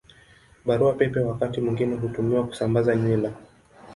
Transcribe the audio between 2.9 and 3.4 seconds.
nywila.